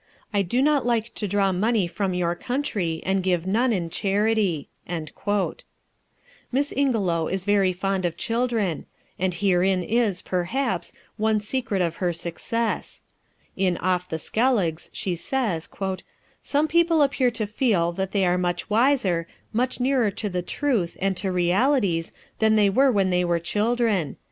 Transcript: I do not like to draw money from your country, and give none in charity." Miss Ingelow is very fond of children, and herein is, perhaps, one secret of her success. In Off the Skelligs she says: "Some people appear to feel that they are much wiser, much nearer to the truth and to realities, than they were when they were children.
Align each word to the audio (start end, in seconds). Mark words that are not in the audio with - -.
I 0.33 0.41
do 0.41 0.63
not 0.63 0.83
like 0.83 1.13
to 1.13 1.27
draw 1.27 1.51
money 1.51 1.85
from 1.85 2.15
your 2.15 2.33
country, 2.33 3.03
and 3.05 3.21
give 3.21 3.45
none 3.45 3.71
in 3.71 3.91
charity." 3.91 4.67
Miss 6.51 6.71
Ingelow 6.75 7.27
is 7.27 7.45
very 7.45 7.71
fond 7.71 8.03
of 8.05 8.17
children, 8.17 8.87
and 9.19 9.31
herein 9.35 9.83
is, 9.83 10.23
perhaps, 10.23 10.91
one 11.17 11.39
secret 11.39 11.83
of 11.83 11.97
her 11.97 12.13
success. 12.13 13.03
In 13.55 13.77
Off 13.77 14.09
the 14.09 14.17
Skelligs 14.17 14.89
she 14.91 15.15
says: 15.15 15.69
"Some 16.41 16.67
people 16.67 17.03
appear 17.03 17.29
to 17.29 17.45
feel 17.45 17.91
that 17.91 18.11
they 18.11 18.25
are 18.25 18.39
much 18.39 18.71
wiser, 18.71 19.27
much 19.53 19.79
nearer 19.79 20.09
to 20.09 20.29
the 20.31 20.41
truth 20.41 20.97
and 20.99 21.15
to 21.17 21.31
realities, 21.31 22.11
than 22.39 22.55
they 22.55 22.71
were 22.71 22.91
when 22.91 23.11
they 23.11 23.23
were 23.23 23.37
children. 23.37 24.17